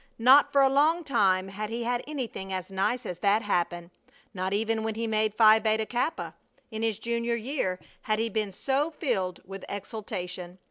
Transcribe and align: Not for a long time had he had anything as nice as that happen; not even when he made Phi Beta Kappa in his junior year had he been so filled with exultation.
Not 0.17 0.51
for 0.51 0.61
a 0.63 0.67
long 0.67 1.03
time 1.03 1.49
had 1.49 1.69
he 1.69 1.83
had 1.83 2.03
anything 2.07 2.51
as 2.51 2.71
nice 2.71 3.05
as 3.05 3.19
that 3.19 3.43
happen; 3.43 3.91
not 4.33 4.51
even 4.51 4.81
when 4.83 4.95
he 4.95 5.05
made 5.05 5.35
Phi 5.35 5.59
Beta 5.59 5.85
Kappa 5.85 6.33
in 6.71 6.81
his 6.81 6.97
junior 6.97 7.35
year 7.35 7.79
had 8.01 8.17
he 8.17 8.27
been 8.27 8.51
so 8.51 8.89
filled 8.89 9.41
with 9.45 9.63
exultation. 9.69 10.57